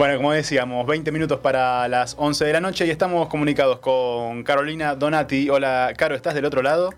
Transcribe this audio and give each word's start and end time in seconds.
Bueno, 0.00 0.16
como 0.16 0.32
decíamos, 0.32 0.86
20 0.86 1.12
minutos 1.12 1.40
para 1.40 1.86
las 1.86 2.14
11 2.18 2.46
de 2.46 2.54
la 2.54 2.60
noche 2.62 2.86
y 2.86 2.90
estamos 2.90 3.28
comunicados 3.28 3.80
con 3.80 4.42
Carolina 4.44 4.94
Donati. 4.94 5.50
Hola, 5.50 5.92
Caro, 5.94 6.14
¿estás 6.14 6.32
del 6.32 6.46
otro 6.46 6.62
lado? 6.62 6.94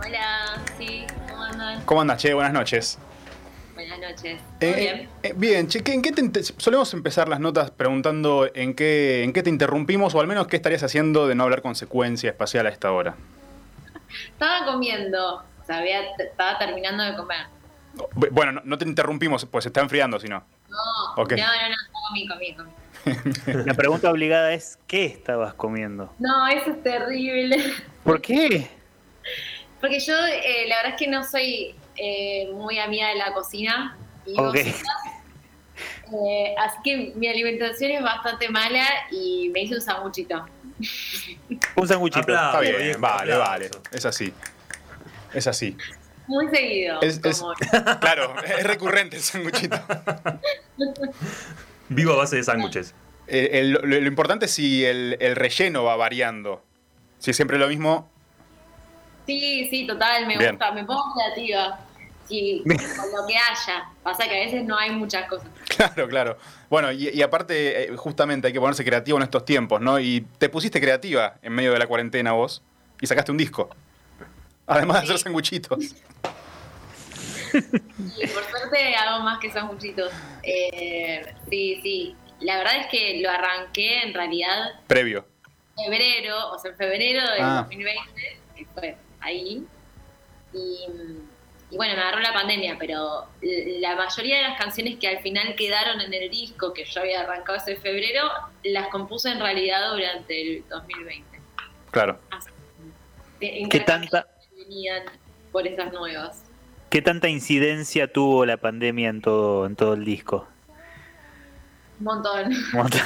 Hola, 0.00 0.62
sí, 0.78 1.04
¿cómo 1.28 1.42
andan? 1.42 1.82
¿Cómo 1.84 2.00
andas, 2.02 2.22
Che? 2.22 2.32
Buenas 2.32 2.52
noches. 2.52 2.96
Buenas 3.74 3.98
noches. 3.98 4.40
Eh, 4.60 4.72
bien? 4.76 5.08
eh, 5.24 5.32
bien, 5.36 5.66
Che, 5.66 5.82
¿qué- 5.82 5.94
¿en 5.94 6.02
qué 6.02 6.12
te 6.12 6.44
solemos 6.44 6.94
empezar 6.94 7.28
las 7.28 7.40
notas 7.40 7.72
preguntando 7.72 8.48
en 8.54 8.74
qué, 8.74 9.24
en 9.24 9.32
qué 9.32 9.42
te 9.42 9.50
interrumpimos 9.50 10.14
o 10.14 10.20
al 10.20 10.28
menos 10.28 10.46
qué 10.46 10.54
estarías 10.54 10.84
haciendo 10.84 11.26
de 11.26 11.34
no 11.34 11.42
hablar 11.42 11.60
con 11.62 11.74
secuencia 11.74 12.30
espacial 12.30 12.66
a 12.66 12.70
esta 12.70 12.92
hora? 12.92 13.16
Estaba 14.30 14.64
comiendo, 14.64 15.38
o 15.38 15.64
sea, 15.66 15.78
había- 15.78 16.02
estaba 16.20 16.56
terminando 16.56 17.02
de 17.02 17.16
comer. 17.16 17.46
Bu- 18.14 18.28
Bueno, 18.30 18.52
no, 18.52 18.60
no 18.64 18.78
te 18.78 18.84
interrumpimos, 18.84 19.44
pues 19.46 19.64
se 19.64 19.70
está 19.70 19.80
enfriando, 19.80 20.20
si 20.20 20.28
no. 20.28 20.44
No, 21.18 21.24
Ok. 21.24 21.32
no, 21.32 21.38
no, 21.38 21.68
no, 21.68 21.76
comí, 22.08 22.28
comí, 22.28 22.54
comí. 22.54 23.64
La 23.66 23.74
pregunta 23.74 24.08
obligada 24.08 24.52
es, 24.52 24.78
¿qué 24.86 25.04
estabas 25.04 25.52
comiendo? 25.54 26.14
No, 26.20 26.46
eso 26.46 26.70
es 26.70 26.82
terrible. 26.84 27.56
¿Por 28.04 28.20
qué? 28.22 28.68
Porque 29.80 29.98
yo, 29.98 30.14
eh, 30.16 30.66
la 30.68 30.76
verdad 30.76 30.92
es 30.92 30.98
que 30.98 31.08
no 31.08 31.24
soy 31.24 31.74
eh, 31.96 32.48
muy 32.52 32.78
amiga 32.78 33.08
de 33.08 33.16
la 33.16 33.32
cocina. 33.32 33.96
Y 34.26 34.34
vos 34.36 34.50
Ok. 34.50 34.56
estás, 34.56 34.82
eh, 36.12 36.54
así 36.56 36.78
que 36.84 37.12
mi 37.16 37.26
alimentación 37.26 37.90
es 37.90 38.02
bastante 38.02 38.48
mala 38.48 38.84
y 39.10 39.50
me 39.52 39.62
hice 39.62 39.74
un 39.74 39.80
sanguchito. 39.80 40.46
Un 41.74 41.88
sanguchito. 41.88 42.32
Está 42.32 42.60
bien, 42.60 43.00
vale, 43.00 43.34
vale. 43.36 43.70
Es 43.90 44.04
así. 44.06 44.32
Es 45.34 45.48
así. 45.48 45.76
Muy 46.28 46.48
seguido. 46.48 47.00
Es- 47.02 47.20
Claro, 48.00 48.34
es 48.44 48.64
recurrente 48.64 49.16
el 49.16 49.22
sanguchito. 49.22 49.76
Vivo 51.88 52.12
a 52.12 52.16
base 52.16 52.36
de 52.36 52.44
sándwiches. 52.44 52.94
Eh, 53.26 53.62
lo, 53.64 53.80
lo 53.84 54.06
importante 54.06 54.46
es 54.46 54.52
si 54.52 54.84
el, 54.84 55.16
el 55.20 55.36
relleno 55.36 55.84
va 55.84 55.96
variando. 55.96 56.62
Si 57.18 57.30
es 57.30 57.36
siempre 57.36 57.58
lo 57.58 57.68
mismo, 57.68 58.08
Sí, 59.26 59.68
sí, 59.68 59.86
total, 59.86 60.26
me 60.26 60.38
Bien. 60.38 60.52
gusta, 60.52 60.72
me 60.72 60.84
pongo 60.86 61.02
creativa. 61.14 61.78
Sí, 62.26 62.62
con 62.64 62.76
lo 62.76 63.26
que 63.26 63.34
haya. 63.36 63.84
Pasa 64.02 64.24
que 64.24 64.30
a 64.42 64.46
veces 64.46 64.64
no 64.64 64.78
hay 64.78 64.90
muchas 64.90 65.28
cosas. 65.28 65.48
claro, 65.76 66.08
claro. 66.08 66.38
Bueno, 66.70 66.90
y, 66.92 67.10
y 67.10 67.20
aparte, 67.20 67.84
eh, 67.92 67.96
justamente 67.96 68.46
hay 68.46 68.54
que 68.54 68.60
ponerse 68.60 68.86
creativo 68.86 69.18
en 69.18 69.24
estos 69.24 69.44
tiempos, 69.44 69.82
¿no? 69.82 70.00
Y 70.00 70.22
te 70.38 70.48
pusiste 70.48 70.80
creativa 70.80 71.34
en 71.42 71.52
medio 71.52 71.72
de 71.72 71.78
la 71.78 71.86
cuarentena 71.86 72.32
vos 72.32 72.62
y 73.02 73.06
sacaste 73.06 73.30
un 73.30 73.36
disco. 73.36 73.68
Además 74.68 74.98
de 75.00 75.04
hacer 75.04 75.18
sanguchitos. 75.18 75.78
Y 77.54 78.26
por 78.26 78.44
suerte 78.44 78.94
hago 78.94 79.24
más 79.24 79.38
que 79.40 79.50
sanguchitos. 79.50 80.12
Eh, 80.42 81.34
sí, 81.48 81.80
sí. 81.82 82.16
La 82.40 82.58
verdad 82.58 82.76
es 82.80 82.86
que 82.88 83.20
lo 83.20 83.30
arranqué 83.30 84.02
en 84.02 84.14
realidad 84.14 84.80
Previo. 84.86 85.26
en 85.76 85.84
febrero, 85.90 86.50
o 86.50 86.58
sea, 86.58 86.70
en 86.72 86.76
febrero 86.76 87.22
del 87.30 87.40
Ah. 87.42 87.62
2020, 87.62 88.40
que 88.56 88.66
fue 88.66 88.96
ahí. 89.20 89.64
Y, 90.52 90.78
y 91.70 91.76
bueno, 91.76 91.94
me 91.96 92.00
agarró 92.02 92.20
la 92.20 92.32
pandemia, 92.32 92.76
pero 92.78 93.26
la 93.40 93.96
mayoría 93.96 94.36
de 94.36 94.42
las 94.42 94.58
canciones 94.58 94.98
que 94.98 95.08
al 95.08 95.18
final 95.20 95.54
quedaron 95.56 96.00
en 96.00 96.12
el 96.14 96.30
disco 96.30 96.72
que 96.72 96.84
yo 96.84 97.00
había 97.00 97.20
arrancado 97.22 97.58
ese 97.58 97.76
febrero, 97.76 98.30
las 98.64 98.88
compuse 98.88 99.30
en 99.30 99.40
realidad 99.40 99.90
durante 99.90 100.40
el 100.40 100.64
2020. 100.68 101.40
Claro. 101.90 102.20
Así, 102.30 102.50
¿Qué 103.40 103.80
tanta, 103.80 104.26
venían 104.68 105.04
por 105.52 105.66
esas 105.66 105.92
nuevas. 105.92 106.44
¿Qué 106.90 107.02
tanta 107.02 107.28
incidencia 107.28 108.12
tuvo 108.12 108.46
la 108.46 108.56
pandemia 108.56 109.08
en 109.10 109.20
todo, 109.20 109.66
en 109.66 109.76
todo 109.76 109.94
el 109.94 110.04
disco? 110.04 110.46
Un 111.98 112.04
montón. 112.04 112.46
Un 112.46 112.72
montón. 112.72 113.00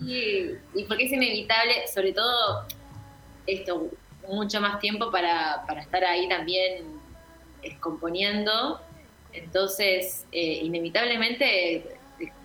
Y, 0.00 0.50
y 0.74 0.84
porque 0.88 1.04
es 1.04 1.12
inevitable, 1.12 1.86
sobre 1.92 2.12
todo 2.12 2.66
esto, 3.46 3.88
mucho 4.28 4.60
más 4.60 4.80
tiempo 4.80 5.10
para, 5.10 5.64
para 5.66 5.82
estar 5.82 6.04
ahí 6.04 6.28
también 6.28 6.84
eh, 7.62 7.76
componiendo. 7.78 8.80
Entonces, 9.32 10.26
eh, 10.32 10.60
inevitablemente 10.62 11.98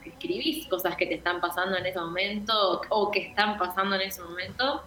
escribís 0.05 0.67
cosas 0.67 0.95
que 0.95 1.05
te 1.05 1.15
están 1.15 1.41
pasando 1.41 1.77
en 1.77 1.85
ese 1.85 1.99
momento 1.99 2.81
o 2.89 3.11
que 3.11 3.27
están 3.27 3.57
pasando 3.57 3.95
en 3.95 4.01
ese 4.01 4.21
momento. 4.21 4.83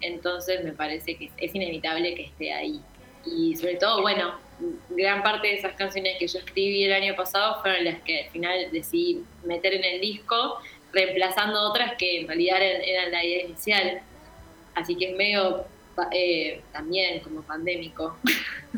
Entonces, 0.00 0.64
me 0.64 0.72
parece 0.72 1.16
que 1.16 1.30
es, 1.36 1.54
inevitable 1.54 2.14
que 2.14 2.24
esté 2.24 2.52
ahí. 2.52 2.80
Y 3.24 3.54
sobre 3.56 3.76
todo, 3.76 4.02
bueno, 4.02 4.34
gran 4.90 5.22
parte 5.22 5.48
de 5.48 5.54
esas 5.54 5.74
canciones 5.74 6.16
que 6.18 6.26
yo 6.26 6.38
escribí 6.38 6.84
el 6.84 6.92
año 6.92 7.14
pasado 7.16 7.60
fueron 7.60 7.84
las 7.84 8.00
que 8.02 8.24
al 8.24 8.30
final 8.30 8.70
decidí 8.72 9.24
meter 9.44 9.74
en 9.74 9.84
el 9.84 10.00
disco, 10.00 10.58
reemplazando 10.92 11.60
otras 11.62 11.94
que 11.96 12.20
en 12.20 12.26
realidad 12.26 12.62
eran, 12.62 12.82
eran 12.82 13.12
la 13.12 13.24
idea 13.24 13.44
inicial. 13.44 14.00
Así 14.74 14.96
que 14.96 15.10
es 15.10 15.16
medio 15.16 15.66
eh, 16.12 16.62
también 16.72 17.20
como 17.20 17.42
pandémico. 17.42 18.16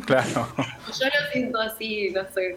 Claro. 0.06 0.48
Yo 0.56 1.04
lo 1.04 1.30
siento 1.32 1.60
así, 1.60 2.10
no 2.12 2.22
sé. 2.32 2.56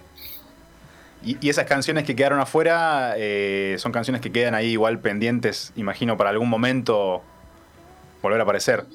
Y, 1.22 1.38
y 1.46 1.50
esas 1.50 1.66
canciones 1.66 2.06
que 2.06 2.16
quedaron 2.16 2.40
afuera 2.40 3.16
eh, 3.18 3.76
son 3.78 3.92
canciones 3.92 4.22
que 4.22 4.32
quedan 4.32 4.56
ahí 4.56 4.68
igual 4.68 5.00
pendientes, 5.00 5.74
imagino, 5.76 6.16
para 6.16 6.30
algún 6.30 6.48
momento 6.48 7.24
volver 8.26 8.42
a 8.42 8.44
aparecer. 8.44 8.86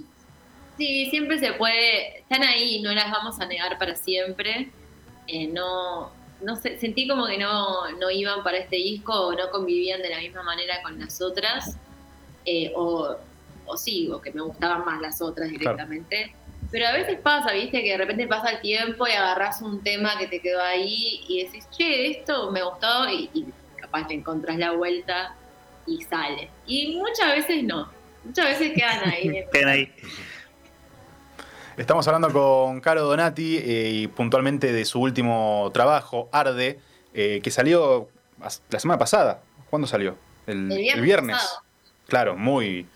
Sí, 0.76 1.08
siempre 1.10 1.38
se 1.38 1.52
puede, 1.52 2.20
están 2.20 2.42
ahí, 2.42 2.80
no 2.82 2.92
las 2.92 3.10
vamos 3.10 3.38
a 3.40 3.46
negar 3.46 3.78
para 3.78 3.94
siempre. 3.96 4.70
Eh, 5.26 5.46
no, 5.46 6.10
no 6.42 6.56
sé, 6.56 6.78
sentí 6.78 7.06
como 7.06 7.26
que 7.26 7.38
no, 7.38 7.90
no 7.98 8.10
iban 8.10 8.42
para 8.42 8.58
este 8.58 8.76
disco 8.76 9.12
o 9.12 9.32
no 9.34 9.50
convivían 9.50 10.02
de 10.02 10.08
la 10.10 10.18
misma 10.18 10.42
manera 10.42 10.82
con 10.82 10.98
las 10.98 11.20
otras. 11.20 11.76
Eh, 12.44 12.72
o, 12.74 13.16
o 13.66 13.76
sí, 13.76 14.08
o 14.10 14.20
que 14.20 14.32
me 14.32 14.40
gustaban 14.40 14.84
más 14.84 15.00
las 15.00 15.20
otras 15.20 15.50
directamente. 15.50 16.34
Pero 16.70 16.86
a 16.86 16.92
veces 16.92 17.18
pasa, 17.20 17.52
viste, 17.52 17.82
que 17.82 17.90
de 17.90 17.98
repente 17.98 18.26
pasa 18.26 18.50
el 18.50 18.60
tiempo 18.60 19.06
y 19.06 19.12
agarras 19.12 19.60
un 19.60 19.82
tema 19.82 20.16
que 20.18 20.28
te 20.28 20.40
quedó 20.40 20.62
ahí 20.62 21.20
y 21.28 21.44
decís, 21.44 21.68
che, 21.70 22.10
esto 22.10 22.50
me 22.50 22.62
gustó 22.62 23.08
y, 23.08 23.28
y 23.34 23.46
capaz 23.76 24.06
te 24.06 24.14
encontrás 24.14 24.56
la 24.56 24.72
vuelta 24.72 25.34
y 25.86 26.02
sale. 26.02 26.48
Y 26.66 26.96
muchas 26.96 27.34
veces 27.34 27.64
no, 27.64 27.90
muchas 28.24 28.46
veces 28.46 28.72
quedan 28.74 29.08
ahí. 29.08 29.44
Quedan 29.52 29.68
ahí. 29.68 29.92
Estamos 31.76 32.06
hablando 32.08 32.32
con 32.32 32.80
Caro 32.80 33.02
Donati 33.02 33.56
eh, 33.56 33.90
y 33.92 34.06
puntualmente 34.08 34.72
de 34.72 34.84
su 34.84 35.00
último 35.00 35.70
trabajo, 35.72 36.28
Arde, 36.30 36.78
eh, 37.14 37.40
que 37.42 37.50
salió 37.50 38.08
la 38.70 38.80
semana 38.80 38.98
pasada. 38.98 39.42
¿Cuándo 39.70 39.86
salió? 39.86 40.16
El, 40.46 40.70
El 40.72 41.00
viernes. 41.00 41.38
Claro, 42.06 42.36
muy, 42.36 42.86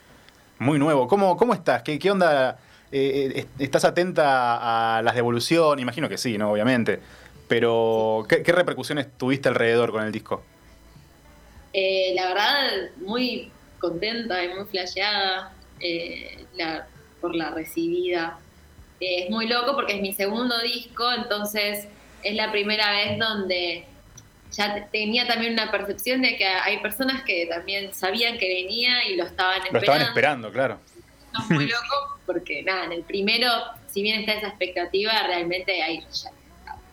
muy 0.58 0.78
nuevo. 0.78 1.06
¿Cómo, 1.06 1.36
cómo 1.36 1.54
estás? 1.54 1.82
¿Qué, 1.82 1.98
qué 1.98 2.10
onda? 2.10 2.58
Eh, 2.90 3.32
eh, 3.36 3.46
¿Estás 3.58 3.84
atenta 3.84 4.98
a 4.98 5.02
las 5.02 5.14
devoluciones? 5.14 5.82
Imagino 5.82 6.08
que 6.08 6.18
sí, 6.18 6.36
¿no? 6.36 6.52
Obviamente. 6.52 7.00
Pero, 7.48 8.26
¿qué, 8.28 8.42
qué 8.42 8.52
repercusiones 8.52 9.06
tuviste 9.16 9.48
alrededor 9.48 9.92
con 9.92 10.02
el 10.04 10.12
disco? 10.12 10.42
Eh, 11.72 12.12
la 12.14 12.26
verdad, 12.26 12.70
muy 13.04 13.50
contenta 13.88 14.42
y 14.44 14.48
muy 14.54 14.64
flasheada 14.64 15.52
eh, 15.80 16.44
la- 16.56 16.86
por 17.20 17.34
la 17.34 17.50
recibida. 17.50 18.38
Eh, 19.00 19.24
es 19.24 19.30
muy 19.30 19.46
loco 19.46 19.74
porque 19.74 19.94
es 19.96 20.00
mi 20.02 20.12
segundo 20.12 20.58
disco, 20.62 21.04
entonces 21.12 21.86
es 22.22 22.34
la 22.34 22.50
primera 22.50 22.90
vez 22.92 23.18
donde 23.18 23.84
ya 24.52 24.74
te- 24.74 24.82
tenía 24.92 25.26
también 25.26 25.52
una 25.52 25.70
percepción 25.70 26.22
de 26.22 26.36
que 26.36 26.46
hay 26.46 26.78
personas 26.80 27.22
que 27.24 27.46
también 27.46 27.92
sabían 27.92 28.38
que 28.38 28.48
venía 28.48 29.06
y 29.08 29.16
lo 29.16 29.24
estaban 29.24 29.58
Lo 29.58 29.64
esperando. 29.64 29.80
estaban 29.92 30.02
esperando, 30.02 30.52
claro. 30.52 30.78
Es 31.42 31.50
muy 31.50 31.66
loco 31.76 32.18
porque 32.24 32.62
nada, 32.62 32.84
en 32.86 32.92
el 32.92 33.02
primero, 33.02 33.48
si 33.88 34.02
bien 34.02 34.20
está 34.20 34.32
esa 34.34 34.48
expectativa, 34.48 35.12
realmente 35.26 35.82
hay, 35.82 36.00
ya- 36.00 36.30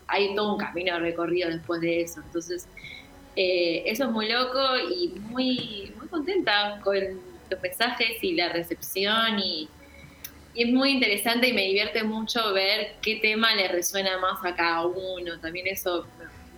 hay 0.08 0.34
todo 0.34 0.54
un 0.54 0.58
camino 0.58 0.98
recorrido 0.98 1.48
después 1.48 1.80
de 1.80 2.02
eso. 2.02 2.20
Entonces, 2.26 2.66
eh, 3.36 3.84
eso 3.86 4.04
es 4.04 4.10
muy 4.10 4.30
loco 4.30 4.60
y 4.78 5.08
muy, 5.08 5.92
muy 5.96 6.08
contenta 6.08 6.80
con 6.82 6.96
los 7.50 7.62
mensajes 7.62 8.22
y 8.22 8.34
la 8.34 8.50
recepción 8.50 9.38
y, 9.38 9.68
y 10.54 10.64
es 10.64 10.72
muy 10.72 10.90
interesante 10.90 11.48
y 11.48 11.52
me 11.52 11.62
divierte 11.62 12.02
mucho 12.02 12.52
ver 12.52 12.94
qué 13.00 13.16
tema 13.16 13.54
le 13.54 13.68
resuena 13.68 14.18
más 14.18 14.44
a 14.44 14.54
cada 14.54 14.86
uno. 14.86 15.38
También 15.40 15.66
eso 15.66 16.06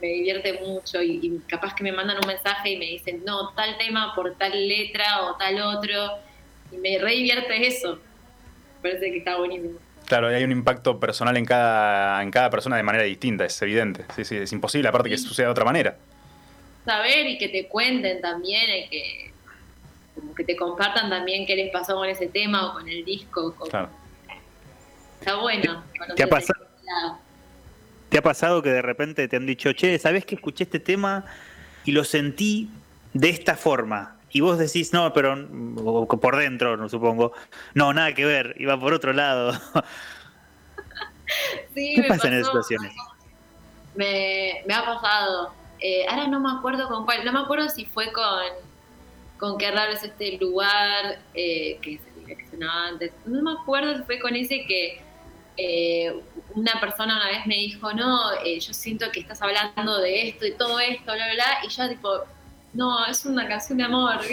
me 0.00 0.08
divierte 0.08 0.60
mucho 0.64 1.00
y, 1.02 1.20
y 1.22 1.38
capaz 1.46 1.74
que 1.74 1.84
me 1.84 1.92
mandan 1.92 2.18
un 2.18 2.26
mensaje 2.26 2.70
y 2.70 2.76
me 2.76 2.86
dicen, 2.86 3.22
no, 3.24 3.50
tal 3.54 3.78
tema 3.78 4.12
por 4.14 4.34
tal 4.36 4.52
letra 4.68 5.22
o 5.22 5.36
tal 5.36 5.60
otro. 5.60 6.18
Y 6.72 6.76
me 6.78 6.98
re 6.98 7.12
divierte 7.12 7.66
eso. 7.66 7.98
Parece 8.82 9.12
que 9.12 9.18
está 9.18 9.36
buenísimo. 9.36 9.78
Claro, 10.06 10.28
hay 10.28 10.44
un 10.44 10.52
impacto 10.52 11.00
personal 11.00 11.36
en 11.36 11.46
cada, 11.46 12.22
en 12.22 12.30
cada 12.30 12.50
persona 12.50 12.76
de 12.76 12.82
manera 12.82 13.04
distinta, 13.04 13.46
es 13.46 13.62
evidente. 13.62 14.04
Sí, 14.14 14.24
sí, 14.24 14.36
es 14.36 14.52
imposible, 14.52 14.88
aparte 14.88 15.08
que 15.08 15.16
suceda 15.16 15.46
de 15.46 15.52
otra 15.52 15.64
manera. 15.64 15.96
Saber 16.84 17.26
y 17.26 17.38
que 17.38 17.48
te 17.48 17.68
cuenten 17.68 18.20
también, 18.20 18.84
y 18.84 18.88
que, 18.88 19.32
como 20.14 20.34
que 20.34 20.44
te 20.44 20.56
compartan 20.56 21.10
también 21.10 21.46
qué 21.46 21.56
les 21.56 21.70
pasó 21.70 21.96
con 21.96 22.08
ese 22.08 22.28
tema 22.28 22.70
o 22.70 22.74
con 22.74 22.88
el 22.88 23.04
disco. 23.04 23.54
con- 23.54 23.68
Claro. 23.68 23.88
Está 25.20 25.36
bueno. 25.36 25.82
¿Te 26.14 26.22
ha 26.22 26.28
pasado? 26.28 26.66
¿Te 28.10 28.18
ha 28.18 28.22
pasado 28.22 28.62
que 28.62 28.70
de 28.70 28.82
repente 28.82 29.26
te 29.26 29.36
han 29.36 29.46
dicho, 29.46 29.72
che, 29.72 29.98
¿sabés 29.98 30.26
que 30.26 30.34
escuché 30.34 30.64
este 30.64 30.78
tema 30.78 31.24
y 31.84 31.92
lo 31.92 32.04
sentí 32.04 32.70
de 33.14 33.30
esta 33.30 33.56
forma. 33.56 34.16
Y 34.30 34.40
vos 34.40 34.58
decís, 34.58 34.92
no, 34.92 35.12
pero 35.12 35.36
por 36.20 36.36
dentro, 36.36 36.76
no 36.76 36.88
supongo, 36.88 37.32
no, 37.74 37.92
nada 37.92 38.12
que 38.14 38.24
ver, 38.24 38.56
iba 38.58 38.78
por 38.78 38.92
otro 38.92 39.12
lado. 39.12 39.52
¿Qué 41.74 42.04
pasa 42.08 42.28
en 42.28 42.34
esas 42.34 42.46
situaciones? 42.48 42.92
Me, 43.94 44.62
ha 44.74 44.84
pasado. 44.84 45.54
Eh, 45.86 46.06
ahora 46.08 46.28
no 46.28 46.40
me 46.40 46.50
acuerdo 46.50 46.88
con 46.88 47.04
cuál, 47.04 47.26
no 47.26 47.32
me 47.34 47.40
acuerdo 47.40 47.68
si 47.68 47.84
fue 47.84 48.10
con, 48.10 48.42
con 49.36 49.58
qué 49.58 49.70
raro 49.70 49.92
es 49.92 50.02
este 50.02 50.38
lugar 50.38 51.18
eh, 51.34 51.78
que 51.82 51.98
se 51.98 52.20
direccionaba 52.20 52.86
antes. 52.86 53.12
No 53.26 53.42
me 53.42 53.52
acuerdo 53.52 53.98
si 53.98 54.02
fue 54.04 54.18
con 54.18 54.34
ese 54.34 54.64
que 54.64 55.02
eh, 55.58 56.22
una 56.54 56.80
persona 56.80 57.16
una 57.16 57.26
vez 57.26 57.46
me 57.46 57.56
dijo, 57.56 57.92
no, 57.92 58.42
yo 58.42 58.72
siento 58.72 59.10
que 59.12 59.20
estás 59.20 59.42
hablando 59.42 60.00
de 60.00 60.28
esto 60.28 60.46
y 60.46 60.52
todo 60.52 60.80
esto, 60.80 61.04
bla, 61.04 61.16
bla, 61.16 61.34
bla, 61.34 61.58
y 61.62 61.68
yo 61.68 61.86
tipo, 61.90 62.08
no, 62.72 63.04
es 63.04 63.26
una 63.26 63.46
canción 63.46 63.76
de 63.76 63.84
amor, 63.84 64.20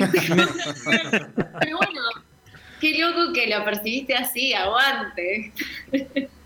Pero 1.59 1.77
bueno, 1.77 2.01
qué 2.79 2.97
loco 2.97 3.33
que 3.33 3.47
lo 3.47 3.65
percibiste 3.65 4.15
así, 4.15 4.53
aguante. 4.53 5.51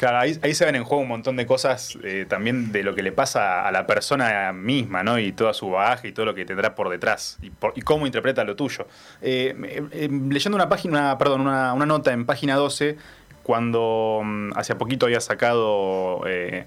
Claro, 0.00 0.18
ahí, 0.18 0.54
se 0.54 0.64
ven 0.64 0.76
en 0.76 0.84
juego 0.84 1.02
un 1.02 1.08
montón 1.08 1.36
de 1.36 1.44
cosas 1.44 1.98
eh, 2.02 2.24
también 2.26 2.72
de 2.72 2.82
lo 2.82 2.94
que 2.94 3.02
le 3.02 3.12
pasa 3.12 3.68
a 3.68 3.70
la 3.70 3.86
persona 3.86 4.50
misma, 4.50 5.02
¿no? 5.02 5.18
Y 5.18 5.32
toda 5.32 5.52
su 5.52 5.68
bagaje 5.68 6.08
y 6.08 6.12
todo 6.12 6.24
lo 6.24 6.34
que 6.34 6.46
tendrá 6.46 6.74
por 6.74 6.88
detrás 6.88 7.36
y, 7.42 7.50
cómo 7.82 8.06
interpreta 8.06 8.42
lo 8.44 8.56
tuyo. 8.56 8.86
leyendo 9.20 10.56
una 10.56 10.70
página, 10.70 11.18
perdón, 11.18 11.42
una, 11.42 11.74
una, 11.74 11.84
nota 11.84 12.14
en 12.14 12.24
página 12.24 12.56
12 12.56 12.96
cuando 13.42 14.22
mm, 14.24 14.52
hace 14.56 14.74
poquito 14.74 15.04
había 15.04 15.20
sacado 15.20 16.22
eh, 16.26 16.64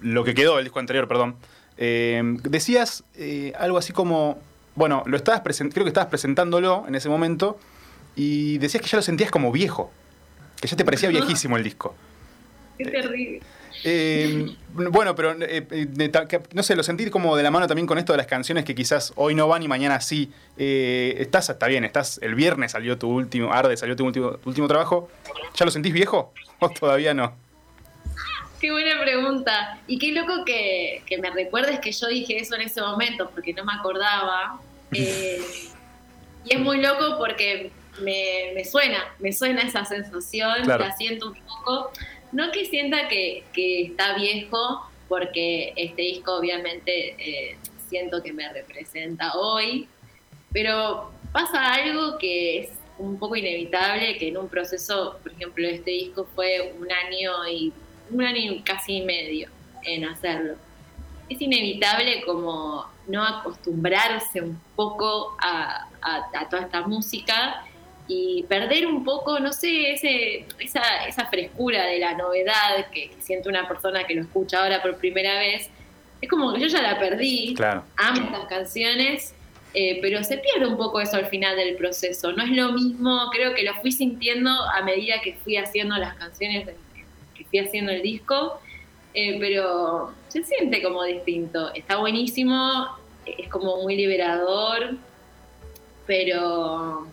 lo 0.00 0.22
que 0.22 0.34
quedó 0.34 0.54
del 0.54 0.64
disco 0.64 0.78
anterior, 0.78 1.08
perdón, 1.08 1.34
eh, 1.76 2.22
decías 2.44 3.02
eh, 3.16 3.52
algo 3.58 3.78
así 3.78 3.92
como, 3.92 4.38
bueno, 4.76 5.02
lo 5.06 5.16
estabas 5.16 5.40
creo 5.40 5.84
que 5.84 5.88
estabas 5.88 6.08
presentándolo 6.08 6.84
en 6.86 6.94
ese 6.94 7.08
momento 7.08 7.58
y 8.14 8.58
decías 8.58 8.80
que 8.80 8.88
ya 8.88 8.96
lo 8.96 9.02
sentías 9.02 9.32
como 9.32 9.50
viejo, 9.50 9.90
que 10.60 10.68
ya 10.68 10.76
te 10.76 10.84
parecía 10.84 11.08
viejísimo 11.10 11.56
el 11.56 11.64
disco. 11.64 11.96
Qué 12.82 12.90
terrible. 12.90 13.40
Eh, 13.84 14.56
bueno, 14.72 15.14
pero 15.14 15.36
eh, 15.38 15.88
no 16.52 16.62
sé, 16.62 16.76
lo 16.76 16.82
sentí 16.82 17.08
como 17.10 17.36
de 17.36 17.42
la 17.42 17.50
mano 17.50 17.66
también 17.66 17.86
con 17.86 17.98
esto 17.98 18.12
de 18.12 18.18
las 18.18 18.26
canciones 18.26 18.64
que 18.64 18.74
quizás 18.74 19.12
hoy 19.16 19.34
no 19.34 19.48
van 19.48 19.62
y 19.62 19.68
mañana 19.68 20.00
sí. 20.00 20.30
Eh, 20.56 21.16
estás, 21.18 21.50
está 21.50 21.66
bien, 21.66 21.84
estás, 21.84 22.18
el 22.22 22.34
viernes 22.34 22.72
salió 22.72 22.96
tu 22.96 23.10
último, 23.10 23.52
Arde 23.52 23.76
salió 23.76 23.96
tu 23.96 24.06
último, 24.06 24.38
último 24.46 24.66
trabajo. 24.66 25.10
¿Ya 25.54 25.66
lo 25.66 25.70
sentís 25.70 25.92
viejo 25.92 26.32
o 26.58 26.70
todavía 26.70 27.12
no? 27.12 27.34
Qué 28.60 28.70
buena 28.70 28.98
pregunta. 29.02 29.78
Y 29.86 29.98
qué 29.98 30.12
loco 30.12 30.44
que, 30.46 31.02
me 31.20 31.30
recuerdes 31.30 31.80
que 31.80 31.92
yo 31.92 32.08
dije 32.08 32.38
eso 32.38 32.54
en 32.54 32.62
ese 32.62 32.80
momento, 32.80 33.30
porque 33.30 33.52
no 33.52 33.64
me 33.66 33.74
acordaba. 33.74 34.58
y 34.92 35.04
es 36.48 36.58
muy 36.58 36.80
loco 36.80 37.18
porque 37.18 37.72
me, 38.00 38.64
suena, 38.64 39.04
me 39.18 39.32
suena 39.32 39.62
esa 39.62 39.84
sensación, 39.84 40.66
la 40.66 40.96
siento 40.96 41.28
un 41.28 41.34
poco. 41.34 41.92
No 42.32 42.50
que 42.52 42.64
sienta 42.64 43.08
que, 43.08 43.44
está 43.54 44.14
viejo, 44.14 44.88
porque 45.08 45.72
este 45.76 46.02
disco 46.02 46.36
obviamente 46.36 47.16
eh, 47.18 47.56
siento 47.88 48.22
que 48.22 48.32
me 48.32 48.52
representa 48.52 49.32
hoy, 49.34 49.88
pero 50.52 51.10
pasa 51.32 51.74
algo 51.74 52.18
que 52.18 52.60
es 52.60 52.70
un 52.98 53.18
poco 53.18 53.34
inevitable, 53.34 54.16
que 54.18 54.28
en 54.28 54.36
un 54.36 54.48
proceso, 54.48 55.18
por 55.22 55.32
ejemplo, 55.32 55.66
este 55.66 55.90
disco 55.90 56.28
fue 56.34 56.72
un 56.78 56.90
año 56.92 57.48
y 57.48 57.72
un 58.10 58.22
año 58.22 58.52
y 58.52 58.60
casi 58.60 59.00
medio 59.02 59.48
en 59.82 60.04
hacerlo. 60.04 60.54
Es 61.28 61.40
inevitable 61.40 62.22
como 62.24 62.86
no 63.06 63.24
acostumbrarse 63.24 64.40
un 64.40 64.60
poco 64.76 65.36
a 65.40 65.88
toda 66.48 66.62
esta 66.62 66.82
música 66.82 67.64
y 68.12 68.42
perder 68.48 68.88
un 68.88 69.04
poco, 69.04 69.38
no 69.38 69.52
sé, 69.52 69.92
ese, 69.92 70.44
esa, 70.58 70.82
esa 71.06 71.26
frescura 71.26 71.86
de 71.86 72.00
la 72.00 72.14
novedad 72.14 72.90
que, 72.92 73.12
siente 73.20 73.48
una 73.48 73.68
persona 73.68 74.02
que 74.04 74.16
lo 74.16 74.22
escucha 74.22 74.64
ahora 74.64 74.82
por 74.82 74.96
primera 74.96 75.38
vez. 75.38 75.70
Es 76.20 76.28
como 76.28 76.52
que 76.52 76.60
yo 76.60 76.66
ya 76.66 76.82
la 76.82 76.98
perdí, 76.98 77.54
claro. 77.54 77.84
amo 77.96 78.24
estas 78.24 78.46
canciones, 78.46 79.32
eh, 79.74 80.00
pero 80.02 80.24
se 80.24 80.38
pierde 80.38 80.66
un 80.66 80.76
poco 80.76 81.00
eso 81.00 81.18
al 81.18 81.26
final 81.26 81.54
del 81.54 81.76
proceso. 81.76 82.32
No 82.32 82.42
es 82.42 82.50
lo 82.50 82.72
mismo, 82.72 83.30
creo 83.30 83.54
que 83.54 83.62
lo 83.62 83.74
fui 83.74 83.92
sintiendo 83.92 84.50
a 84.50 84.82
medida 84.82 85.20
que 85.22 85.34
fui 85.34 85.56
haciendo 85.56 85.96
las 85.96 86.16
canciones, 86.16 86.68
que 87.32 87.44
fui 87.44 87.60
haciendo 87.60 87.92
el 87.92 88.02
disco, 88.02 88.60
eh, 89.14 89.36
pero 89.38 90.12
se 90.26 90.42
siente 90.42 90.82
como 90.82 91.04
distinto. 91.04 91.72
Está 91.74 91.98
buenísimo, 91.98 92.88
es 93.24 93.48
como 93.48 93.76
muy 93.76 93.94
liberador, 93.94 94.96
pero 96.08 97.06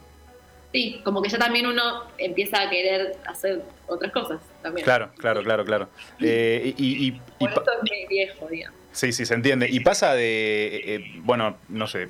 sí, 0.71 1.01
como 1.03 1.21
que 1.21 1.29
ya 1.29 1.37
también 1.37 1.65
uno 1.67 2.03
empieza 2.17 2.61
a 2.61 2.69
querer 2.69 3.17
hacer 3.25 3.63
otras 3.87 4.11
cosas 4.11 4.39
también. 4.61 4.83
Claro, 4.83 5.11
claro, 5.17 5.43
claro, 5.43 5.65
claro. 5.65 5.89
Eh, 6.19 6.73
y, 6.77 7.11
Por 7.39 7.51
eso 7.51 7.61
es 7.61 7.89
muy 7.89 8.07
viejo, 8.07 8.47
digamos. 8.47 8.77
Sí, 8.91 9.11
sí, 9.11 9.25
se 9.25 9.35
entiende. 9.35 9.67
Y 9.69 9.79
pasa 9.81 10.13
de, 10.13 10.67
eh, 10.67 10.95
eh, 10.95 11.03
bueno, 11.19 11.57
no 11.69 11.85
sé, 11.87 12.09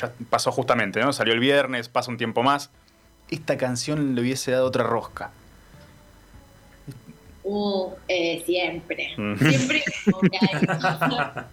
ya 0.00 0.12
pasó 0.28 0.50
justamente, 0.50 1.00
¿no? 1.00 1.12
Salió 1.12 1.32
el 1.32 1.40
viernes, 1.40 1.88
pasa 1.88 2.10
un 2.10 2.16
tiempo 2.16 2.42
más. 2.42 2.70
Esta 3.30 3.56
canción 3.56 4.14
le 4.14 4.22
hubiese 4.22 4.50
dado 4.50 4.66
otra 4.66 4.82
rosca. 4.84 5.30
Uh, 7.44 7.92
siempre. 8.44 9.14
Mm. 9.16 9.36
Siempre 9.50 9.84
como 10.04 10.20
que 10.22 10.38
hay. 10.40 11.44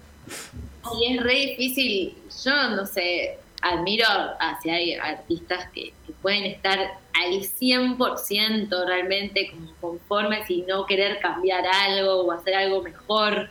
y 1.00 1.14
es 1.14 1.24
re 1.24 1.34
difícil. 1.34 2.16
Yo 2.44 2.70
no 2.72 2.86
sé, 2.88 3.38
admiro 3.64 4.06
hacia 4.40 4.76
hay 4.76 4.94
artistas 4.94 5.70
que, 5.74 5.94
pueden 6.22 6.46
estar 6.46 6.80
al 6.80 7.34
100% 7.34 8.86
realmente 8.88 9.54
conformes 9.82 10.50
y 10.50 10.62
no 10.62 10.86
querer 10.86 11.20
cambiar 11.20 11.66
algo 11.68 12.22
o 12.22 12.32
hacer 12.32 12.56
algo 12.56 12.82
mejor. 12.82 13.50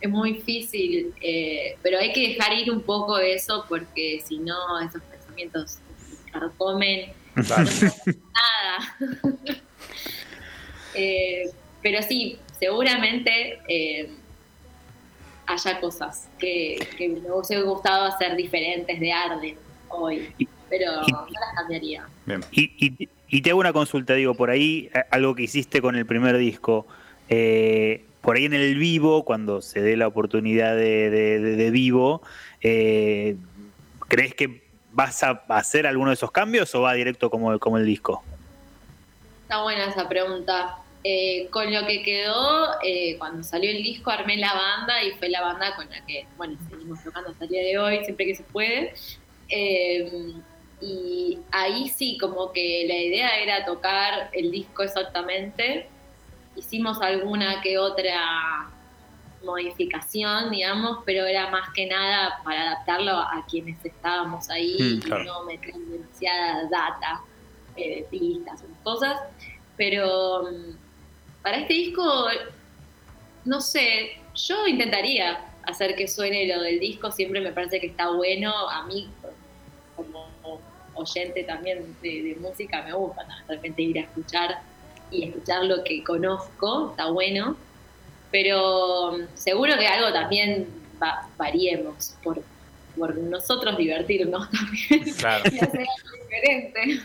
Es 0.00 0.10
muy 0.10 0.32
difícil, 0.32 1.14
eh, 1.20 1.76
pero 1.82 2.00
hay 2.00 2.12
que 2.12 2.30
dejar 2.30 2.52
ir 2.54 2.72
un 2.72 2.82
poco 2.82 3.18
eso 3.18 3.64
porque 3.68 4.20
si 4.26 4.38
no, 4.38 4.80
esos 4.80 5.02
pensamientos 5.02 5.78
carcomen. 6.32 7.12
nada. 7.36 8.96
Eh, 10.92 11.44
pero 11.82 12.02
sí, 12.02 12.36
seguramente 12.58 13.60
eh, 13.68 14.10
haya 15.52 15.80
cosas 15.80 16.28
que, 16.38 16.78
me 16.98 17.30
hubiese 17.30 17.60
gustado 17.62 18.06
hacer 18.06 18.36
diferentes 18.36 18.98
de 18.98 19.12
Arden 19.12 19.56
hoy, 19.88 20.32
pero 20.68 21.02
no 21.02 21.26
las 21.26 21.54
cambiaría. 21.56 22.06
Y, 22.52 23.42
te 23.42 23.50
hago 23.50 23.60
una 23.60 23.72
consulta, 23.72 24.14
digo, 24.14 24.34
por 24.34 24.50
ahí 24.50 24.90
eh, 24.94 25.04
algo 25.10 25.34
que 25.34 25.42
hiciste 25.44 25.80
con 25.80 25.96
el 25.96 26.06
primer 26.06 26.36
disco, 26.36 26.86
eh, 27.28 28.04
por 28.20 28.36
ahí 28.36 28.44
en 28.44 28.54
el 28.54 28.76
vivo, 28.76 29.24
cuando 29.24 29.62
se 29.62 29.80
dé 29.80 29.96
la 29.96 30.06
oportunidad 30.06 30.76
de, 30.76 31.70
vivo, 31.72 32.22
eh, 32.60 33.36
¿crees 34.08 34.34
que 34.34 34.64
vas 34.92 35.22
a 35.22 35.42
hacer 35.48 35.86
alguno 35.86 36.10
de 36.10 36.14
esos 36.14 36.30
cambios 36.30 36.74
o 36.74 36.82
va 36.82 36.94
directo 36.94 37.30
como, 37.30 37.58
como 37.58 37.78
el 37.78 37.86
disco? 37.86 38.22
Está 39.42 39.62
buena 39.62 39.86
esa 39.86 40.08
pregunta. 40.08 40.78
Eh, 41.02 41.48
con 41.50 41.72
lo 41.72 41.86
que 41.86 42.02
quedó, 42.02 42.72
eh, 42.84 43.16
cuando 43.18 43.42
salió 43.42 43.70
el 43.70 43.82
disco, 43.82 44.10
armé 44.10 44.36
la 44.36 44.52
banda 44.52 45.02
y 45.02 45.12
fue 45.12 45.30
la 45.30 45.40
banda 45.40 45.74
con 45.74 45.88
la 45.88 46.04
que, 46.04 46.26
bueno, 46.36 46.58
seguimos 46.68 47.02
tocando 47.02 47.30
hasta 47.30 47.44
el 47.44 47.50
día 47.50 47.62
de 47.62 47.78
hoy, 47.78 48.04
siempre 48.04 48.26
que 48.26 48.34
se 48.34 48.42
puede. 48.42 48.92
Eh, 49.48 50.34
y 50.82 51.38
ahí 51.52 51.88
sí, 51.88 52.18
como 52.18 52.52
que 52.52 52.84
la 52.86 52.96
idea 52.96 53.40
era 53.40 53.64
tocar 53.64 54.28
el 54.34 54.50
disco 54.50 54.82
exactamente. 54.82 55.88
Hicimos 56.54 57.00
alguna 57.00 57.62
que 57.62 57.78
otra 57.78 58.70
modificación, 59.42 60.50
digamos, 60.50 60.98
pero 61.06 61.24
era 61.24 61.48
más 61.48 61.70
que 61.74 61.86
nada 61.86 62.42
para 62.44 62.72
adaptarlo 62.72 63.12
a 63.12 63.42
quienes 63.48 63.82
estábamos 63.82 64.50
ahí 64.50 64.76
mm, 64.78 65.06
y 65.06 65.24
no 65.24 65.44
meter 65.44 65.74
demasiada 65.76 66.68
data, 66.70 67.22
de 67.74 68.06
pistas 68.10 68.62
o 68.62 68.84
cosas. 68.84 69.18
Pero 69.78 70.46
para 71.42 71.58
este 71.58 71.74
disco, 71.74 72.26
no 73.44 73.60
sé, 73.60 74.12
yo 74.34 74.66
intentaría 74.66 75.46
hacer 75.64 75.94
que 75.94 76.08
suene 76.08 76.46
lo 76.46 76.62
del 76.62 76.80
disco, 76.80 77.10
siempre 77.10 77.40
me 77.40 77.52
parece 77.52 77.80
que 77.80 77.88
está 77.88 78.10
bueno, 78.10 78.52
a 78.68 78.84
mí 78.86 79.08
como 79.96 80.28
oyente 80.94 81.44
también 81.44 81.96
de, 82.02 82.36
música 82.40 82.82
me 82.82 82.92
gusta 82.92 83.24
de 83.24 83.54
repente 83.54 83.82
ir 83.82 83.98
a 83.98 84.02
escuchar 84.02 84.60
y 85.10 85.24
escuchar 85.24 85.64
lo 85.64 85.82
que 85.82 86.04
conozco, 86.04 86.90
está 86.90 87.10
bueno, 87.10 87.56
pero 88.30 89.10
um, 89.10 89.26
seguro 89.34 89.76
que 89.76 89.86
algo 89.86 90.12
también 90.12 90.68
va, 91.02 91.28
variemos 91.36 92.14
por, 92.22 92.42
por 92.96 93.16
nosotros 93.16 93.76
divertirnos 93.76 94.48
también 94.90 95.14
claro. 95.14 95.44
y 95.50 95.58
hacer 95.58 95.80
algo 95.80 96.24
diferente. 96.24 97.00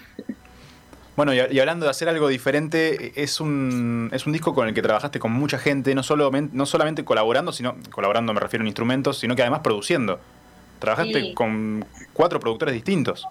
Bueno, 1.16 1.34
y, 1.34 1.40
hablando 1.40 1.86
de 1.86 1.92
hacer 1.92 2.10
algo 2.10 2.28
diferente, 2.28 3.14
es 3.16 3.40
un, 3.40 4.10
es 4.12 4.26
un 4.26 4.34
disco 4.34 4.54
con 4.54 4.68
el 4.68 4.74
que 4.74 4.82
trabajaste 4.82 5.20
con 5.20 5.32
mucha 5.32 5.58
gente, 5.58 5.96
no, 5.96 6.04
solo, 6.04 6.30
no 6.32 6.66
solamente 6.66 7.06
colaborando, 7.06 7.54
sino 7.54 7.78
colaborando 7.92 8.34
me 8.34 8.42
refiero 8.42 8.64
en 8.64 8.68
instrumentos, 8.68 9.20
sino 9.20 9.36
que 9.36 9.42
además 9.42 9.62
produciendo. 9.62 10.20
Trabajaste 10.80 11.34
con 11.34 11.86
cuatro 12.12 12.40
productores 12.40 12.74
distintos. 12.74 13.26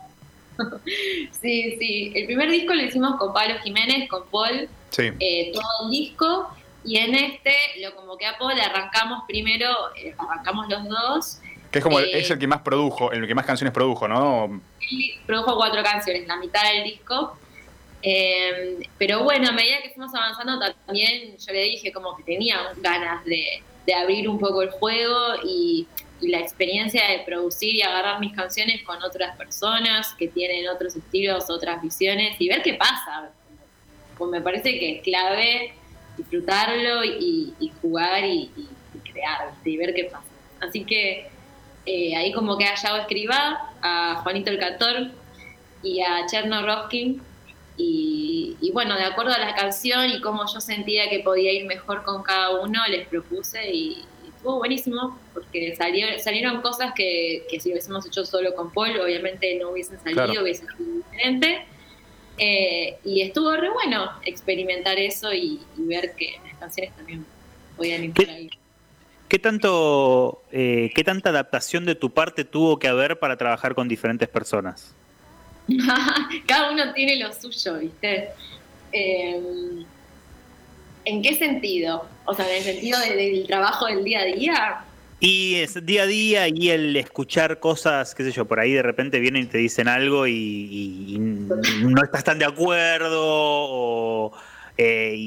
sí, 1.42 1.76
sí. 1.78 2.12
El 2.14 2.26
primer 2.26 2.50
disco 2.50 2.72
lo 2.72 2.82
hicimos 2.82 3.16
con 3.16 3.34
Pablo 3.34 3.56
Jiménez, 3.62 4.08
con 4.08 4.24
Paul, 4.30 4.68
sí. 4.90 5.10
Eh, 5.20 5.52
todo 5.52 5.84
el 5.84 5.90
disco. 5.90 6.48
Y 6.86 6.98
en 6.98 7.14
este 7.14 7.54
lo 7.82 7.94
convoqué 7.96 8.26
a 8.26 8.38
Paul, 8.38 8.58
arrancamos 8.60 9.24
primero, 9.26 9.68
eh, 9.96 10.14
arrancamos 10.18 10.68
los 10.68 10.88
dos. 10.88 11.38
Que 11.70 11.78
es 11.78 11.82
como 11.82 11.98
el, 11.98 12.08
es 12.14 12.30
el 12.30 12.38
que 12.38 12.46
más 12.46 12.60
produjo, 12.60 13.12
el 13.12 13.26
que 13.26 13.34
más 13.34 13.44
canciones 13.44 13.74
produjo, 13.74 14.06
¿no? 14.06 14.60
Él 14.80 15.20
produjo 15.26 15.56
cuatro 15.56 15.82
canciones, 15.82 16.26
la 16.26 16.36
mitad 16.36 16.62
del 16.62 16.84
disco. 16.84 17.36
Em, 18.06 18.82
pero 18.98 19.24
bueno, 19.24 19.48
a 19.48 19.52
medida 19.52 19.80
que 19.80 19.88
fuimos 19.88 20.14
avanzando 20.14 20.60
también 20.84 21.38
yo 21.38 21.52
le 21.54 21.62
dije 21.62 21.90
como 21.90 22.14
que 22.14 22.22
tenía 22.22 22.58
ganas 22.76 23.24
de, 23.24 23.62
abrir 23.94 24.28
un 24.28 24.38
poco 24.38 24.60
el 24.60 24.70
juego 24.70 25.16
y, 25.42 25.88
la 26.20 26.38
experiencia 26.38 27.06
de 27.08 27.18
producir 27.18 27.74
y 27.74 27.82
agarrar 27.82 28.18
mis 28.18 28.32
canciones 28.34 28.82
con 28.82 29.02
otras 29.02 29.36
personas 29.36 30.14
que 30.14 30.28
tienen 30.28 30.66
otros 30.68 30.96
estilos, 30.96 31.50
otras 31.50 31.82
visiones 31.82 32.36
y 32.38 32.48
ver 32.48 32.62
qué 32.62 32.74
pasa. 32.74 33.30
Pues 34.16 34.30
me 34.30 34.40
parece 34.40 34.78
que 34.78 34.96
es 34.96 35.02
clave 35.02 35.74
disfrutarlo 36.16 37.04
y, 37.04 37.72
jugar 37.82 38.24
y, 38.24 38.50
crear 39.12 39.52
y 39.64 39.76
ver 39.76 39.92
qué 39.92 40.04
pasa. 40.04 40.24
Así 40.60 40.84
que 40.84 41.28
eh, 41.84 42.16
ahí 42.16 42.32
como 42.32 42.56
que 42.56 42.64
a 42.64 42.74
Yago 42.74 42.96
Escribá, 42.96 43.74
a 43.82 44.20
Juanito 44.22 44.50
el 44.50 44.58
Cantor 44.58 45.10
y 45.82 46.00
a 46.00 46.24
Cherno 46.26 46.64
Roskin 46.64 47.20
y, 47.76 48.70
bueno, 48.72 48.96
de 48.96 49.04
acuerdo 49.04 49.32
a 49.32 49.38
la 49.38 49.54
canción 49.54 50.10
y 50.10 50.20
cómo 50.20 50.44
yo 50.52 50.60
sentía 50.60 51.08
que 51.08 51.20
podía 51.20 51.52
ir 51.52 51.66
mejor 51.66 52.04
con 52.04 52.22
cada 52.22 52.60
uno, 52.60 52.80
les 52.88 53.06
propuse 53.08 53.70
y, 53.70 54.04
estuvo 54.36 54.58
buenísimo 54.58 55.18
porque 55.32 55.74
salió, 55.74 56.06
salieron 56.18 56.60
cosas 56.60 56.92
que, 56.94 57.46
si 57.58 57.70
hubiésemos 57.70 58.06
hecho 58.06 58.26
solo 58.26 58.54
con 58.54 58.70
Paul, 58.72 59.00
obviamente 59.00 59.58
no 59.58 59.70
hubiesen 59.70 59.98
salido, 60.00 60.42
hubiesen 60.42 60.68
sido 60.76 61.02
diferente. 61.10 61.64
Eh, 62.36 62.98
y 63.04 63.22
estuvo 63.22 63.56
re 63.56 63.70
bueno 63.70 64.10
experimentar 64.24 64.98
eso 64.98 65.32
y, 65.32 65.60
ver 65.76 66.14
que 66.14 66.38
las 66.44 66.58
canciones 66.58 66.94
también 66.94 67.24
podían 67.76 68.04
ir 68.04 68.12
por 68.12 68.28
ahí. 68.28 68.50
¿Qué 69.28 69.38
tanto, 69.38 70.42
eh, 70.52 70.90
qué 70.94 71.02
tanta 71.04 71.30
adaptación 71.30 71.86
de 71.86 71.94
tu 71.94 72.10
parte 72.10 72.44
tuvo 72.44 72.78
que 72.78 72.88
haber 72.88 73.18
para 73.18 73.36
trabajar 73.36 73.74
con 73.74 73.88
diferentes 73.88 74.28
personas? 74.28 74.94
Cada 76.46 76.70
uno 76.70 76.92
tiene 76.92 77.16
lo 77.16 77.32
suyo, 77.32 77.78
¿viste? 77.78 78.28
Em, 78.92 79.84
¿En 81.04 81.22
qué 81.22 81.34
sentido? 81.34 82.06
O 82.24 82.34
sea, 82.34 82.48
en 82.50 82.56
el 82.56 82.62
sentido 82.62 82.98
del 83.00 83.46
trabajo 83.46 83.86
del 83.86 84.04
día 84.04 84.20
a 84.20 84.24
día. 84.24 84.84
Y 85.20 85.56
es 85.56 85.84
día 85.86 86.02
a 86.02 86.06
día 86.06 86.48
y 86.48 86.70
el 86.70 86.96
escuchar 86.96 87.60
cosas, 87.60 88.14
qué 88.14 88.24
sé 88.24 88.32
yo, 88.32 88.46
por 88.46 88.60
ahí 88.60 88.72
de 88.72 88.82
repente 88.82 89.20
vienen 89.20 89.44
y 89.44 89.46
te 89.46 89.58
dicen 89.58 89.88
algo 89.88 90.26
y, 90.26 91.16
no 91.18 92.02
estás 92.02 92.24
tan 92.24 92.38
de 92.38 92.44
acuerdo 92.44 93.22
o... 93.22 94.32
Eh, 94.76 95.26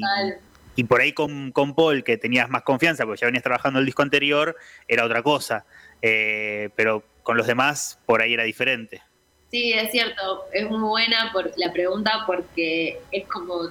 y, 0.76 0.84
por 0.84 1.00
ahí 1.00 1.12
con, 1.12 1.52
Paul, 1.74 2.04
que 2.04 2.16
tenías 2.16 2.48
más 2.48 2.62
confianza 2.62 3.04
porque 3.04 3.22
ya 3.22 3.26
venías 3.26 3.42
trabajando 3.42 3.80
el 3.80 3.86
disco 3.86 4.02
anterior, 4.02 4.56
era 4.86 5.04
otra 5.04 5.22
cosa. 5.22 5.64
Eh, 6.00 6.70
pero 6.76 7.02
con 7.24 7.36
los 7.36 7.46
demás, 7.46 7.98
por 8.06 8.22
ahí 8.22 8.34
era 8.34 8.44
diferente. 8.44 9.02
Sí, 9.50 9.72
es 9.72 9.90
cierto, 9.90 10.44
es 10.52 10.68
muy 10.68 10.80
buena 10.80 11.30
por 11.32 11.52
la 11.56 11.72
pregunta 11.72 12.24
porque 12.26 13.00
es 13.10 13.26
como, 13.28 13.70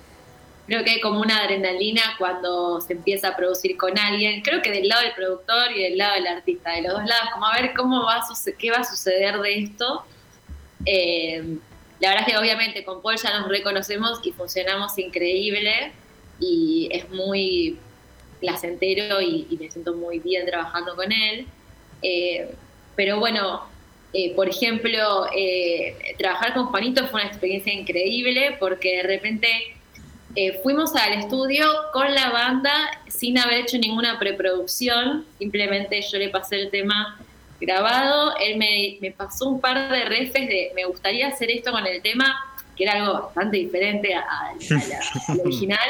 creo 0.65 0.83
que 0.83 0.89
hay 0.91 1.01
como 1.01 1.19
una 1.21 1.43
adrenalina 1.43 2.01
cuando 2.17 2.81
se 2.81 2.93
empieza 2.93 3.29
a 3.29 3.35
producir 3.35 3.77
con 3.77 3.97
alguien, 3.97 4.41
creo 4.41 4.63
que 4.63 4.71
del 4.71 4.87
lado 4.87 5.03
del 5.03 5.13
productor 5.13 5.71
y 5.75 5.83
del 5.83 5.97
lado 5.99 6.15
del 6.15 6.27
artista, 6.27 6.71
de 6.71 6.81
los 6.81 6.93
dos 6.93 7.05
lados, 7.05 7.29
como 7.31 7.45
a 7.45 7.61
ver 7.61 7.73
cómo 7.75 8.03
va 8.03 8.15
a 8.15 8.25
qué 8.57 8.71
va 8.71 8.77
a 8.77 8.83
suceder 8.83 9.39
de 9.39 9.59
esto. 9.59 10.03
Eh, 10.85 11.57
la 11.99 12.09
verdad 12.09 12.25
es 12.27 12.33
que 12.33 12.39
obviamente 12.39 12.83
con 12.83 13.03
Paul 13.03 13.17
ya 13.17 13.39
nos 13.39 13.47
reconocemos 13.47 14.19
y 14.23 14.31
funcionamos 14.31 14.97
increíble 14.97 15.91
y 16.39 16.89
es 16.91 17.07
muy 17.09 17.77
placentero 18.39 19.21
y, 19.21 19.47
me 19.59 19.69
siento 19.69 19.93
muy 19.93 20.17
bien 20.19 20.47
trabajando 20.47 20.95
con 20.95 21.11
él. 21.11 21.45
Eh, 22.01 22.55
pero 22.95 23.19
bueno, 23.19 23.67
eh, 24.19 24.33
por 24.35 24.49
ejemplo, 24.49 25.27
eh, 25.31 25.95
trabajar 26.17 26.55
con 26.55 26.65
Juanito 26.65 27.05
fue 27.05 27.21
una 27.21 27.29
experiencia 27.29 27.71
increíble 27.71 28.57
porque 28.59 28.97
de 28.97 29.03
repente 29.03 29.47
eh, 30.35 30.59
fuimos 30.63 30.95
al 30.95 31.13
estudio 31.13 31.67
con 31.93 32.11
la 32.15 32.31
banda 32.31 32.73
sin 33.07 33.37
haber 33.37 33.59
hecho 33.59 33.77
ninguna 33.77 34.17
preproducción, 34.17 35.23
simplemente 35.37 36.01
yo 36.01 36.17
le 36.17 36.29
pasé 36.29 36.55
el 36.55 36.71
tema 36.71 37.19
grabado, 37.61 38.35
él 38.39 38.57
me, 38.57 39.11
pasó 39.11 39.49
un 39.49 39.61
par 39.61 39.87
de 39.87 40.05
refes 40.05 40.47
de 40.47 40.71
me 40.73 40.85
gustaría 40.85 41.27
hacer 41.27 41.51
esto 41.51 41.71
con 41.71 41.85
el 41.85 42.01
tema, 42.01 42.43
que 42.75 42.85
era 42.85 42.93
algo 42.93 43.13
bastante 43.13 43.57
diferente 43.57 44.15
al 44.15 44.57
original. 45.45 45.89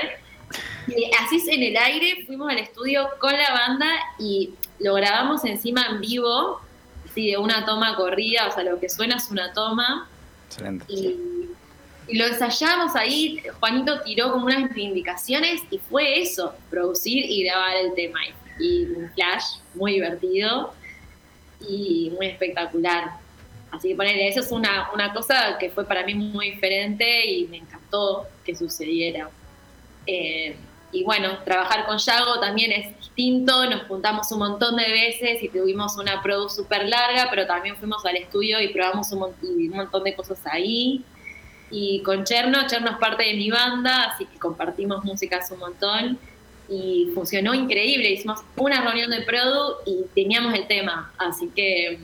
Y 0.86 1.10
así 1.18 1.42
en 1.50 1.64
el 1.64 1.78
aire 1.78 2.26
fuimos 2.26 2.52
al 2.52 2.60
estudio 2.60 3.08
con 3.22 3.32
la 3.32 3.54
banda 3.54 3.88
y 4.20 4.50
lo 4.80 4.96
grabamos 4.96 5.46
encima 5.46 5.86
en 5.92 6.02
vivo 6.02 6.67
Sí, 7.18 7.32
de 7.32 7.38
una 7.40 7.66
toma 7.66 7.96
corrida, 7.96 8.48
o 8.48 8.52
sea, 8.52 8.64
lo 8.64 8.80
que 8.80 8.90
suena 8.90 9.16
es 9.16 9.32
una 9.32 9.52
toma. 9.52 10.08
Excelente. 10.50 10.86
Y, 10.88 11.18
lo 12.16 12.28
ensayamos 12.28 12.96
ahí, 12.96 13.42
Juanito 13.60 14.02
tiró 14.02 14.32
como 14.32 14.46
unas 14.46 14.78
indicaciones 14.78 15.64
y 15.72 15.80
fue 15.80 16.22
eso, 16.22 16.54
producir 16.70 17.26
y 17.26 17.44
grabar 17.44 17.76
el 17.78 17.96
tema. 17.96 18.20
Y 18.60 18.84
un 18.84 19.10
flash 19.16 19.46
muy 19.74 19.94
divertido 19.94 20.76
y 21.68 22.12
muy 22.16 22.28
espectacular. 22.28 23.14
Así 23.72 23.88
que 23.88 23.96
ponerle, 23.96 24.28
eso 24.28 24.42
es 24.42 24.52
una, 24.52 24.92
una 24.94 25.12
cosa 25.12 25.58
que 25.60 25.72
fue 25.72 25.86
para 25.86 26.06
mí 26.06 26.14
muy 26.14 26.52
diferente 26.52 27.26
y 27.26 27.48
me 27.48 27.58
encantó 27.58 28.28
que 28.46 28.56
sucediera. 28.56 29.32
Eh, 30.06 30.56
y 30.92 31.04
bueno, 31.04 31.40
trabajar 31.44 31.86
con 31.86 31.98
Yago 31.98 32.40
también 32.40 32.72
es 32.72 32.98
distinto, 32.98 33.70
nos 33.70 33.84
juntamos 33.84 34.32
un 34.32 34.40
montón 34.40 34.78
de 34.78 34.90
veces 34.90 35.44
y 35.44 35.50
tuvimos 35.50 35.98
una 35.98 36.22
produ 36.22 36.48
súper 36.50 36.88
larga, 36.88 37.28
pero 37.30 37.46
también 37.46 37.76
fuimos 37.76 38.06
al 38.06 38.16
estudio 38.16 38.62
y 38.62 38.70
probamos 38.70 39.12
un, 39.12 39.36
montón 39.72 40.04
de 40.04 40.16
cosas 40.16 40.40
ahí. 40.46 41.04
Y 41.70 42.02
con 42.04 42.24
Cherno, 42.24 42.66
Cherno 42.68 42.92
es 42.92 42.98
parte 42.98 43.24
de 43.26 43.34
mi 43.34 43.52
banda, 43.52 44.12
así 44.14 44.26
que 44.26 44.40
compartimos 44.40 45.04
músicas 45.04 45.52
un 45.52 45.60
montón 45.60 46.18
y 46.70 47.12
funcionó 47.14 47.54
increíble. 47.54 48.10
Hicimos 48.10 48.40
una 48.56 48.82
reunión 48.82 49.12
de 49.12 49.22
produ 49.22 49.76
y 49.86 50.06
teníamos 50.16 50.54
el 50.54 50.68
tema, 50.68 51.12
así 51.18 51.52
que 51.54 52.00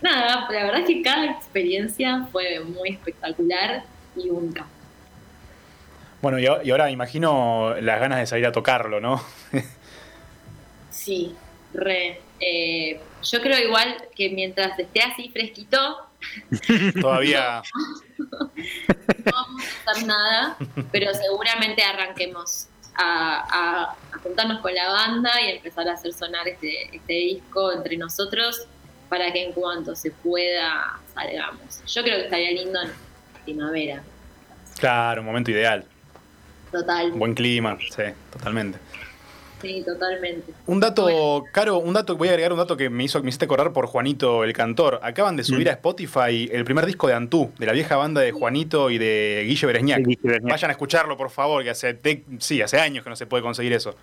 nada, 0.00 0.48
la 0.50 0.64
verdad 0.64 0.80
es 0.80 0.86
que 0.86 1.02
cada 1.02 1.26
experiencia 1.26 2.26
fue 2.32 2.60
muy 2.60 2.88
espectacular 2.88 3.84
y 4.16 4.30
única. 4.30 4.66
Bueno, 6.20 6.38
y 6.38 6.46
ahora 6.46 6.90
imagino 6.90 7.74
las 7.80 8.00
ganas 8.00 8.18
de 8.18 8.26
salir 8.26 8.46
a 8.46 8.52
tocarlo, 8.52 9.00
¿no? 9.00 9.22
sí, 10.90 11.34
re. 11.72 12.20
Eh, 12.40 13.00
yo 13.22 13.40
creo 13.40 13.58
igual 13.58 13.96
que 14.14 14.30
mientras 14.30 14.78
esté 14.78 15.00
así 15.02 15.30
fresquito, 15.30 15.78
todavía 17.00 17.62
no 18.18 19.32
vamos 19.32 19.62
a 19.86 19.90
hacer 19.90 20.06
nada, 20.06 20.56
pero 20.90 21.14
seguramente 21.14 21.82
arranquemos 21.82 22.68
a, 22.96 23.94
juntarnos 24.22 24.60
con 24.60 24.74
la 24.74 24.88
banda 24.90 25.30
y 25.40 25.50
empezar 25.52 25.88
a 25.88 25.92
hacer 25.92 26.12
sonar 26.12 26.48
este, 26.48 26.96
este 26.96 27.12
disco 27.12 27.72
entre 27.72 27.96
nosotros 27.96 28.66
para 29.08 29.32
que 29.32 29.44
en 29.44 29.52
cuanto 29.52 29.94
se 29.94 30.10
pueda 30.10 30.98
salgamos. 31.14 31.82
Yo 31.86 32.02
creo 32.02 32.16
que 32.16 32.24
estaría 32.24 32.50
lindo 32.50 32.80
en 32.82 32.90
primavera. 33.44 34.02
Claro, 34.78 35.20
un 35.20 35.26
momento 35.26 35.50
ideal. 35.52 35.84
Total. 36.70 37.12
Buen 37.12 37.34
clima, 37.34 37.78
sí, 37.80 38.02
totalmente. 38.32 38.78
Sí, 39.60 39.82
totalmente. 39.84 40.52
Un 40.66 40.78
dato, 40.78 41.44
Caro, 41.52 41.78
un 41.78 41.92
dato, 41.92 42.16
voy 42.16 42.28
a 42.28 42.30
agregar 42.30 42.52
un 42.52 42.58
dato 42.58 42.76
que 42.76 42.90
me 42.90 43.04
hizo, 43.04 43.20
me 43.22 43.30
hiciste 43.30 43.48
correr 43.48 43.72
por 43.72 43.86
Juanito 43.86 44.44
el 44.44 44.52
cantor. 44.52 45.00
Acaban 45.02 45.36
de 45.36 45.42
subir 45.42 45.66
mm. 45.66 45.70
a 45.70 45.72
Spotify 45.72 46.48
el 46.52 46.64
primer 46.64 46.86
disco 46.86 47.08
de 47.08 47.14
Antú, 47.14 47.50
de 47.58 47.66
la 47.66 47.72
vieja 47.72 47.96
banda 47.96 48.20
de 48.20 48.30
Juanito 48.30 48.90
y 48.90 48.98
de 48.98 49.44
Guille 49.46 49.66
Beresñac. 49.66 50.02
Vayan 50.42 50.70
a 50.70 50.72
escucharlo, 50.72 51.16
por 51.16 51.30
favor, 51.30 51.64
que 51.64 51.70
hace, 51.70 51.98
sí, 52.38 52.62
hace 52.62 52.78
años 52.78 53.02
que 53.02 53.10
no 53.10 53.16
se 53.16 53.26
puede 53.26 53.42
conseguir 53.42 53.72
eso. 53.72 53.96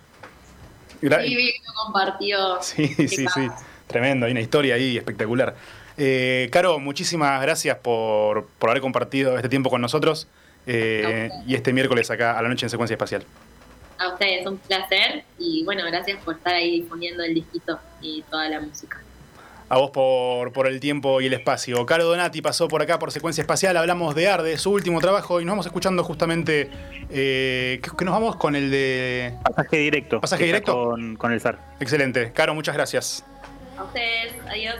Sí, 1.00 1.08
vi 1.08 1.52
lo 1.66 1.84
compartió. 1.84 2.38
Sí, 2.60 2.88
sí, 3.08 3.26
sí. 3.26 3.48
Tremendo, 3.86 4.26
hay 4.26 4.32
una 4.32 4.40
historia 4.40 4.74
ahí 4.74 4.96
espectacular. 4.96 5.54
Eh, 5.96 6.48
Caro, 6.52 6.78
muchísimas 6.78 7.40
gracias 7.40 7.78
por, 7.78 8.46
por 8.58 8.70
haber 8.70 8.82
compartido 8.82 9.36
este 9.36 9.48
tiempo 9.48 9.70
con 9.70 9.80
nosotros. 9.80 10.28
Eh, 10.66 11.30
y 11.46 11.54
este 11.54 11.72
miércoles 11.72 12.10
acá 12.10 12.38
a 12.38 12.42
la 12.42 12.48
noche 12.48 12.66
en 12.66 12.70
secuencia 12.70 12.94
espacial. 12.94 13.24
A 13.98 14.08
ustedes, 14.08 14.46
un 14.46 14.58
placer 14.58 15.24
y 15.38 15.64
bueno, 15.64 15.82
gracias 15.86 16.22
por 16.22 16.34
estar 16.34 16.54
ahí 16.54 16.80
disponiendo 16.80 17.22
el 17.22 17.34
disquito 17.34 17.78
y 18.02 18.22
toda 18.30 18.48
la 18.48 18.60
música. 18.60 19.00
A 19.68 19.78
vos 19.78 19.90
por, 19.90 20.52
por 20.52 20.68
el 20.68 20.78
tiempo 20.78 21.20
y 21.20 21.26
el 21.26 21.32
espacio. 21.32 21.84
Caro 21.86 22.04
Donati 22.04 22.40
pasó 22.40 22.68
por 22.68 22.82
acá 22.82 23.00
por 23.00 23.10
Secuencia 23.10 23.40
Espacial, 23.42 23.76
hablamos 23.76 24.14
de 24.14 24.28
Arde, 24.28 24.58
su 24.58 24.70
último 24.70 25.00
trabajo, 25.00 25.40
y 25.40 25.44
nos 25.44 25.52
vamos 25.52 25.66
escuchando 25.66 26.04
justamente, 26.04 26.70
eh, 27.10 27.80
que, 27.82 28.04
nos 28.04 28.14
vamos 28.14 28.36
con 28.36 28.54
el 28.54 28.70
de... 28.70 29.34
Pasaje 29.42 29.78
directo. 29.78 30.20
Pasaje 30.20 30.44
directo. 30.44 30.90
Con, 30.90 31.16
con 31.16 31.32
el 31.32 31.40
SAR. 31.40 31.58
Excelente. 31.80 32.30
Caro, 32.32 32.54
muchas 32.54 32.76
gracias. 32.76 33.24
A 33.76 33.82
ustedes, 33.82 34.34
adiós. 34.48 34.76